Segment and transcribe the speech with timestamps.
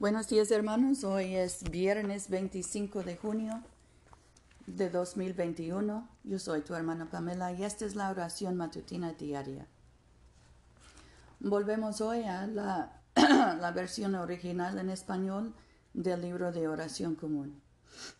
[0.00, 3.62] Buenos días hermanos, hoy es viernes 25 de junio
[4.66, 6.08] de 2021.
[6.24, 9.66] Yo soy tu hermana Pamela y esta es la oración matutina diaria.
[11.38, 13.02] Volvemos hoy a la,
[13.74, 15.52] versión original en español
[15.92, 17.60] del libro de oración común.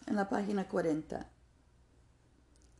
[0.07, 1.31] En la página 40.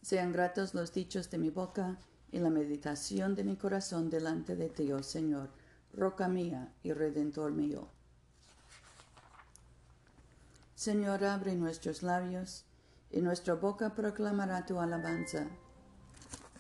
[0.03, 1.97] Sean gratos los dichos de mi boca
[2.31, 5.49] y la meditación de mi corazón delante de ti, oh Señor,
[5.95, 7.89] roca mía y redentor mío.
[10.81, 12.65] Señor, abre nuestros labios,
[13.11, 15.47] y nuestra boca proclamará tu alabanza.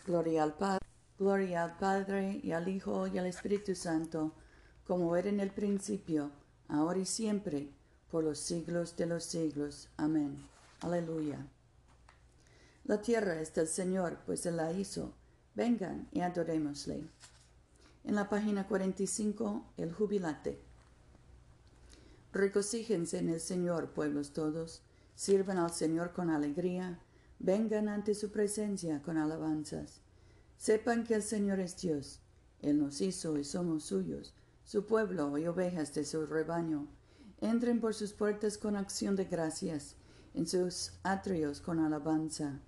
[0.04, 0.86] Gloria al Padre,
[1.18, 4.34] gloria al Padre y al Hijo y al Espíritu Santo,
[4.86, 6.32] como era en el principio,
[6.68, 7.70] ahora y siempre,
[8.10, 9.88] por los siglos de los siglos.
[9.96, 10.36] Amén.
[10.82, 11.46] Aleluya.
[12.84, 15.14] La tierra es del Señor, pues Él la hizo.
[15.54, 17.08] Vengan y adorémosle.
[18.04, 20.69] En la página 45, el jubilate.
[22.32, 24.82] Regocíjense en el Señor, pueblos todos,
[25.16, 27.00] sirvan al Señor con alegría,
[27.40, 30.00] vengan ante su presencia con alabanzas.
[30.56, 32.20] Sepan que el Señor es Dios,
[32.60, 36.86] Él nos hizo y somos suyos, su pueblo y ovejas de su rebaño.
[37.40, 39.96] Entren por sus puertas con acción de gracias,
[40.34, 42.60] en sus atrios con alabanza.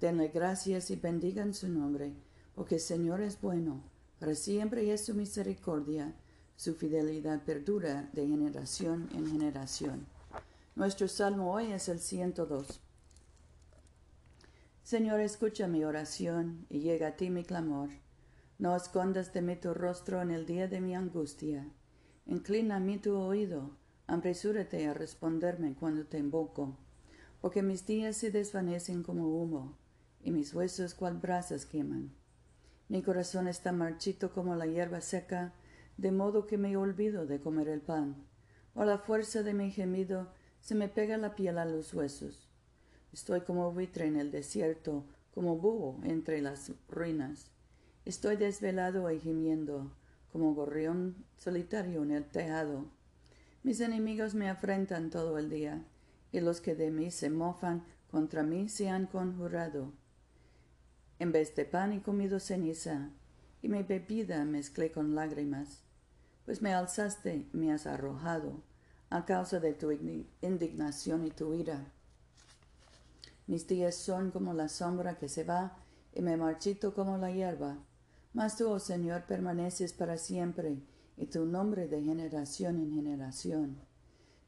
[0.00, 2.14] Denle gracias y bendigan su nombre,
[2.54, 3.82] porque el Señor es bueno,
[4.20, 6.14] para siempre es su misericordia
[6.58, 10.04] su fidelidad perdura de generación en generación.
[10.74, 12.80] Nuestro salmo hoy es el 102.
[14.82, 17.90] Señor, escucha mi oración y llega a ti mi clamor.
[18.58, 21.64] No escondas de mí tu rostro en el día de mi angustia.
[22.26, 23.70] Inclina a mí tu oído,
[24.08, 26.76] apresúrate a responderme cuando te invoco,
[27.40, 29.76] porque mis días se desvanecen como humo,
[30.24, 32.10] y mis huesos cual brasas queman.
[32.88, 35.52] Mi corazón está marchito como la hierba seca,
[35.98, 38.16] de modo que me olvido de comer el pan.
[38.72, 40.28] Por la fuerza de mi gemido
[40.60, 42.48] se me pega la piel a los huesos.
[43.12, 47.50] Estoy como buitre en el desierto, como búho entre las ruinas.
[48.04, 49.90] Estoy desvelado y gimiendo,
[50.32, 52.86] como gorrión solitario en el tejado.
[53.64, 55.84] Mis enemigos me afrentan todo el día,
[56.30, 59.92] y los que de mí se mofan contra mí se han conjurado.
[61.18, 63.10] En vez de pan he comido ceniza,
[63.62, 65.87] y mi bebida mezclé con lágrimas
[66.48, 68.62] pues me alzaste me has arrojado
[69.10, 69.90] a causa de tu
[70.40, 71.92] indignación y tu ira.
[73.46, 75.76] Mis días son como la sombra que se va
[76.14, 77.76] y me marchito como la hierba.
[78.32, 80.78] Mas tú, oh Señor, permaneces para siempre
[81.18, 83.76] y tu nombre de generación en generación.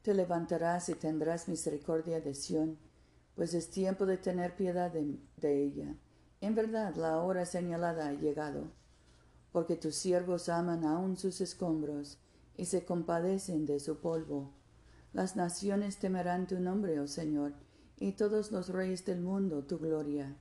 [0.01, 2.79] Te levantarás y tendrás misericordia de Sión,
[3.35, 5.95] pues es tiempo de tener piedad de, de ella.
[6.39, 8.71] En verdad, la hora señalada ha llegado
[9.51, 12.17] porque tus siervos aman aún sus escombros
[12.55, 14.53] y se compadecen de su polvo.
[15.13, 17.53] Las naciones temerán tu nombre, oh Señor,
[17.97, 20.37] y todos los reyes del mundo tu gloria,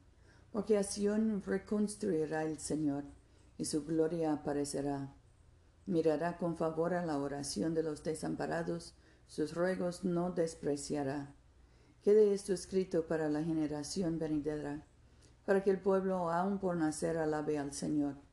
[0.52, 3.04] porque a Sión reconstruirá el Señor,
[3.58, 5.12] y su gloria aparecerá.
[5.86, 8.94] Mirará con favor a la oración de los desamparados,
[9.26, 11.34] sus ruegos no despreciará.
[12.02, 14.86] Quede esto escrito para la generación venidera,
[15.44, 18.29] para que el pueblo aún por nacer alabe al Señor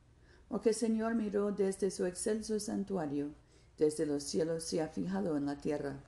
[0.50, 3.30] o que el Señor miró desde su excelso santuario,
[3.78, 6.00] desde los cielos se ha fijado en la tierra,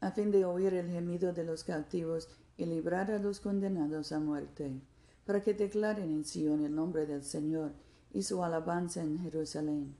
[0.00, 4.20] a fin de oír el gemido de los cautivos y librar a los condenados a
[4.20, 4.80] muerte,
[5.24, 7.72] para que declaren en Sion el nombre del Señor
[8.12, 9.94] y su alabanza en Jerusalén,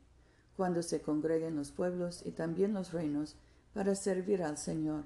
[0.56, 3.36] cuando se congreguen los pueblos y también los reinos
[3.72, 5.04] para servir al Señor.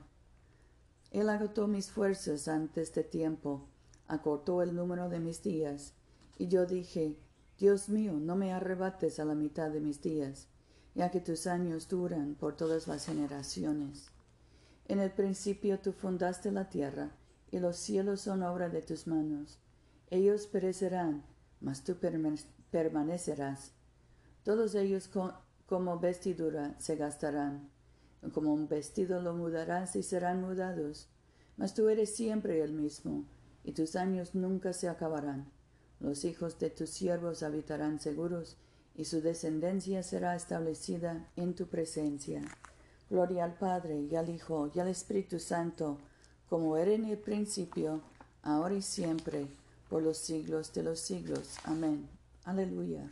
[1.10, 3.68] Él agotó mis fuerzas antes de tiempo,
[4.08, 5.92] acortó el número de mis días,
[6.38, 7.16] y yo dije,
[7.58, 10.48] Dios mío, no me arrebates a la mitad de mis días,
[10.94, 14.10] ya que tus años duran por todas las generaciones.
[14.86, 17.12] En el principio tú fundaste la tierra,
[17.50, 19.60] y los cielos son obra de tus manos.
[20.10, 21.24] Ellos perecerán,
[21.60, 21.96] mas tú
[22.70, 23.72] permanecerás.
[24.42, 25.08] Todos ellos
[25.66, 27.70] como vestidura se gastarán,
[28.32, 31.08] como un vestido lo mudarás y serán mudados.
[31.56, 33.24] Mas tú eres siempre el mismo,
[33.62, 35.52] y tus años nunca se acabarán.
[36.04, 38.58] Los hijos de tus siervos habitarán seguros,
[38.94, 42.42] y su descendencia será establecida en tu presencia.
[43.08, 45.96] Gloria al Padre, y al Hijo, y al Espíritu Santo,
[46.50, 48.02] como era en el principio,
[48.42, 49.46] ahora y siempre,
[49.88, 51.56] por los siglos de los siglos.
[51.64, 52.06] Amén.
[52.44, 53.10] Aleluya.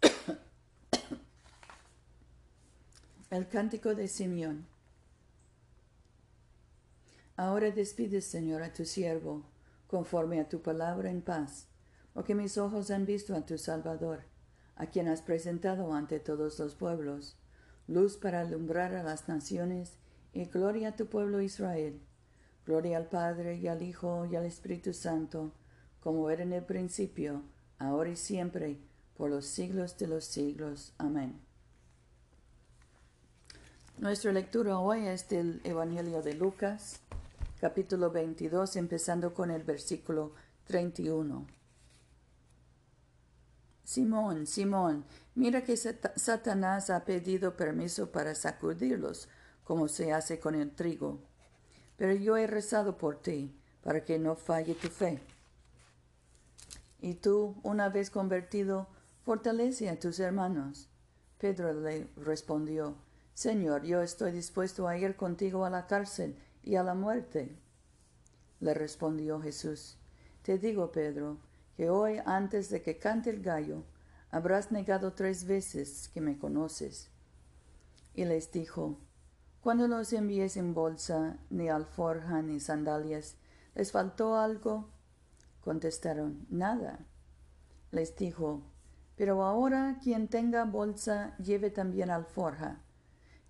[3.30, 4.64] El cántico de Simeón.
[7.36, 9.42] Ahora despides, Señor, a tu siervo
[9.86, 11.68] conforme a tu palabra en paz,
[12.12, 14.24] porque mis ojos han visto a tu Salvador,
[14.76, 17.36] a quien has presentado ante todos los pueblos,
[17.86, 19.98] luz para alumbrar a las naciones,
[20.32, 22.00] y gloria a tu pueblo Israel.
[22.66, 25.52] Gloria al Padre y al Hijo y al Espíritu Santo,
[26.00, 27.42] como era en el principio,
[27.78, 28.78] ahora y siempre,
[29.16, 30.94] por los siglos de los siglos.
[30.98, 31.40] Amén.
[33.98, 37.00] Nuestra lectura hoy es del Evangelio de Lucas,
[37.64, 40.34] capítulo 22, empezando con el versículo
[40.66, 41.46] 31.
[43.82, 49.30] Simón, Simón, mira que Satanás ha pedido permiso para sacudirlos,
[49.64, 51.20] como se hace con el trigo.
[51.96, 55.22] Pero yo he rezado por ti, para que no falle tu fe.
[57.00, 58.88] Y tú, una vez convertido,
[59.24, 60.90] fortalece a tus hermanos.
[61.38, 62.94] Pedro le respondió,
[63.32, 67.56] Señor, yo estoy dispuesto a ir contigo a la cárcel y a la muerte.
[68.60, 69.96] Le respondió Jesús,
[70.42, 71.38] Te digo, Pedro,
[71.76, 73.84] que hoy antes de que cante el gallo,
[74.30, 77.10] habrás negado tres veces que me conoces.
[78.14, 78.98] Y les dijo,
[79.60, 83.36] Cuando los envié en bolsa, ni alforja, ni sandalias,
[83.74, 84.88] ¿les faltó algo?
[85.60, 87.00] Contestaron, Nada.
[87.90, 88.62] Les dijo,
[89.16, 92.80] Pero ahora quien tenga bolsa, lleve también alforja.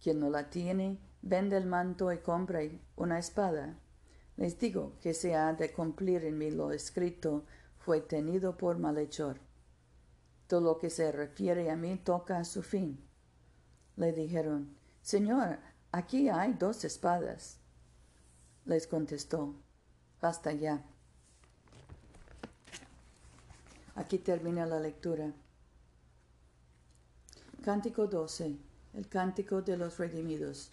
[0.03, 3.79] Quien no la tiene, vende el manto y compre una espada.
[4.37, 7.45] Les digo que se ha de cumplir en mí lo escrito
[7.79, 9.41] fue tenido por malhechor.
[10.47, 13.03] Todo lo que se refiere a mí toca a su fin.
[13.97, 15.59] Le dijeron, Señor,
[15.93, 17.59] aquí hay dos espadas.
[18.67, 19.55] Les contestó,
[20.21, 20.85] basta ya.
[23.95, 25.33] Aquí termina la lectura.
[27.63, 28.59] Cántico 12.
[28.93, 30.71] El cántico de los redimidos.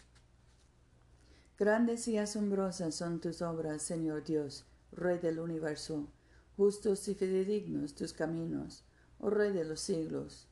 [1.57, 6.07] Grandes y asombrosas son tus obras, Señor Dios, Rey del universo
[6.62, 8.83] justos y fidedignos tus caminos,
[9.19, 10.48] oh Rey de los siglos.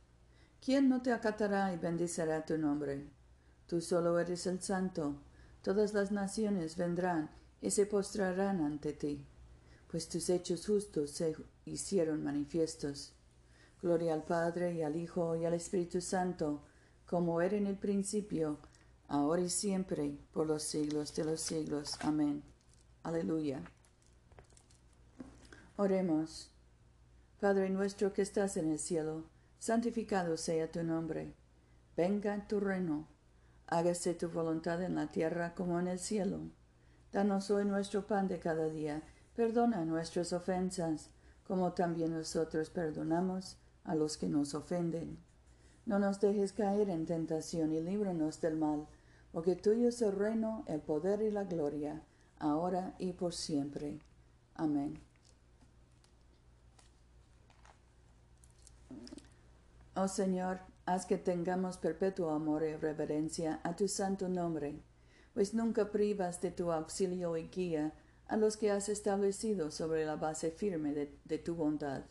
[0.60, 3.06] ¿Quién no te acatará y bendicerá tu nombre?
[3.68, 5.22] Tú solo eres el santo,
[5.62, 7.30] todas las naciones vendrán
[7.62, 9.24] y se postrarán ante ti,
[9.92, 11.36] pues tus hechos justos se
[11.66, 13.14] hicieron manifiestos.
[13.82, 16.64] Gloria al Padre y al Hijo y al Espíritu Santo,
[17.06, 18.58] como era en el principio,
[19.10, 21.98] ahora y siempre, por los siglos de los siglos.
[22.02, 22.42] Amén.
[23.04, 23.62] Aleluya.
[25.76, 26.52] Oremos.
[27.40, 29.24] Padre nuestro que estás en el cielo,
[29.60, 31.34] santificado sea tu nombre.
[31.98, 33.08] Venga tu reino.
[33.68, 36.40] Hágase tu voluntad en la tierra como en el cielo.
[37.12, 39.02] Danos hoy nuestro pan de cada día.
[39.36, 41.10] Perdona nuestras ofensas,
[41.48, 45.18] como también nosotros perdonamos a los que nos ofenden.
[45.86, 48.88] No nos dejes caer en tentación y líbranos del mal,
[49.32, 52.02] porque tuyo es el reino, el poder y la gloria,
[52.40, 54.00] ahora y por siempre.
[54.56, 55.00] Amén.
[59.96, 64.82] Oh Señor, haz que tengamos perpetuo amor y reverencia a tu santo nombre,
[65.34, 67.94] pues nunca privas de tu auxilio y guía
[68.28, 72.04] a los que has establecido sobre la base firme de, tu bondad.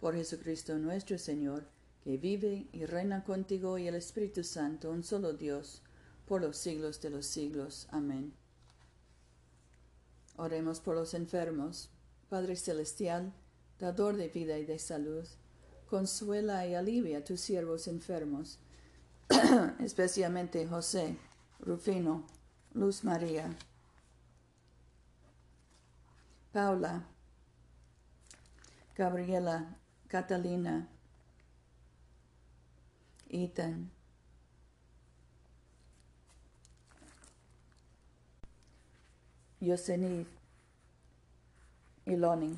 [0.00, 1.64] Por Jesucristo nuestro Señor,
[2.02, 5.82] que vive y reina contigo y el Espíritu Santo, un solo Dios,
[6.30, 7.88] por los siglos de los siglos.
[7.90, 8.32] Amén.
[10.36, 11.90] Oremos por los enfermos.
[12.28, 13.32] Padre Celestial,
[13.80, 15.26] dador de vida y de salud,
[15.88, 18.60] consuela y alivia a tus siervos enfermos,
[19.80, 21.18] especialmente José,
[21.58, 22.24] Rufino,
[22.74, 23.50] Luz María,
[26.52, 27.08] Paula,
[28.94, 30.88] Gabriela, Catalina,
[33.28, 33.90] Ethan,
[39.60, 40.28] Yosenith
[42.06, 42.56] y Lonnie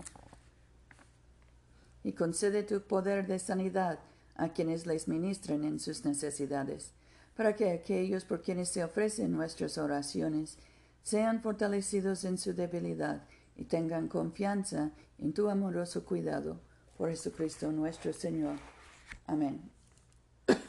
[2.04, 3.98] y concede tu poder de sanidad
[4.36, 6.92] a quienes les ministren en sus necesidades,
[7.36, 10.58] para que aquellos por quienes se ofrecen nuestras oraciones
[11.02, 13.22] sean fortalecidos en su debilidad
[13.56, 16.60] y tengan confianza en tu amoroso cuidado.
[16.96, 18.56] Por Jesucristo nuestro Señor.
[19.26, 19.60] Amén.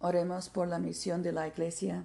[0.00, 2.04] Oremos por la misión de la Iglesia.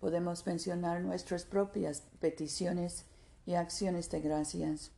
[0.00, 3.04] podemos mencionar nuestras propias peticiones
[3.46, 4.90] y acciones de gracias.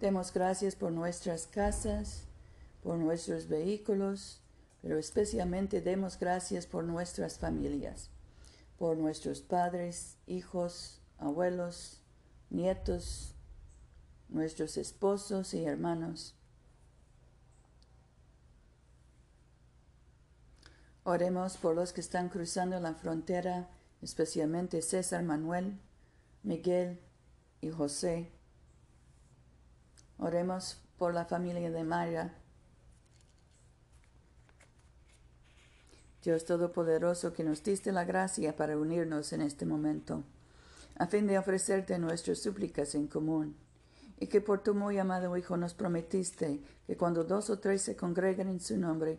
[0.00, 2.24] Demos gracias por nuestras casas,
[2.82, 4.40] por nuestros vehículos,
[4.80, 8.10] pero especialmente demos gracias por nuestras familias,
[8.78, 12.00] por nuestros padres, hijos, abuelos,
[12.50, 13.36] nietos,
[14.28, 16.34] nuestros esposos y hermanos.
[21.04, 23.68] Oremos por los que están cruzando la frontera,
[24.02, 25.80] especialmente César Manuel,
[26.44, 27.00] Miguel
[27.60, 28.30] y José.
[30.18, 32.34] Oremos por la familia de Maya.
[36.22, 40.22] Dios Todopoderoso, que nos diste la gracia para unirnos en este momento,
[40.96, 43.56] a fin de ofrecerte nuestras súplicas en común,
[44.20, 47.96] y que por tu muy amado Hijo nos prometiste que cuando dos o tres se
[47.96, 49.18] congregan en su nombre,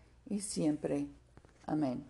[0.31, 1.05] y siempre.
[1.65, 2.05] Amén.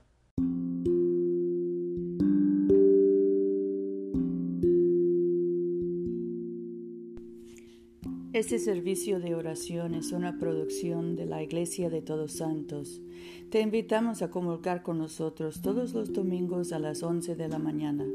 [8.32, 13.02] Este servicio de oración es una producción de la Iglesia de Todos Santos.
[13.50, 18.06] Te invitamos a comulgar con nosotros todos los domingos a las 11 de la mañana